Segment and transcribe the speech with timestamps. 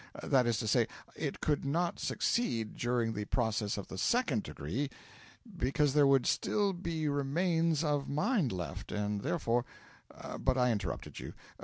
[0.23, 4.89] That is to say, it could not succeed during the process of the Second Degree,
[5.55, 9.63] because there would still be remains of mind left; and therefore
[10.39, 11.35] but I interrupted you.